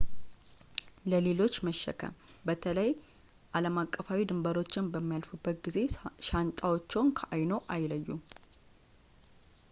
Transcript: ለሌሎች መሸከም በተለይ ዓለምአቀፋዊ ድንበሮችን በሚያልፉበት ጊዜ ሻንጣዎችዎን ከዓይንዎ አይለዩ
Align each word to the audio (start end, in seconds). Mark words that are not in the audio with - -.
ለሌሎች 1.11 1.55
መሸከም 1.65 2.13
በተለይ 2.47 2.89
ዓለምአቀፋዊ 3.57 4.21
ድንበሮችን 4.29 4.89
በሚያልፉበት 4.93 5.59
ጊዜ 5.67 5.77
ሻንጣዎችዎን 6.29 7.11
ከዓይንዎ 7.19 7.59
አይለዩ 7.75 8.09